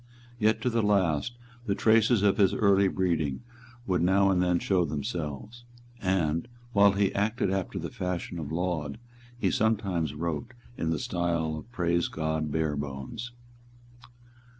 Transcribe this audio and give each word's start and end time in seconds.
Yet 0.39 0.63
to 0.63 0.71
the 0.71 0.81
last 0.81 1.37
the 1.67 1.75
traces 1.75 2.23
of 2.23 2.37
his 2.39 2.55
early 2.55 2.87
breeding 2.87 3.43
would 3.85 4.01
now 4.01 4.31
and 4.31 4.41
then 4.41 4.57
show 4.57 4.83
themselves; 4.83 5.63
and, 6.01 6.47
while 6.73 6.93
he 6.93 7.13
acted 7.13 7.51
after 7.51 7.77
the 7.77 7.91
fashion 7.91 8.39
of 8.39 8.51
Laud, 8.51 8.97
he 9.37 9.51
sometimes 9.51 10.15
wrote 10.15 10.55
in 10.75 10.89
the 10.89 10.97
style 10.97 11.55
of 11.55 11.71
Praise 11.71 12.07
God 12.07 12.51
Barebones. 12.51 13.31